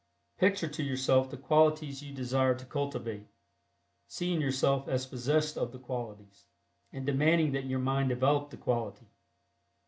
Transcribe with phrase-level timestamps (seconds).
[0.39, 3.27] Picture to yourself the qualities you desire to cultivate,
[4.07, 6.47] seeing yourself as possessed of the qualities,
[6.91, 9.05] and demanding that your mind develop the quality.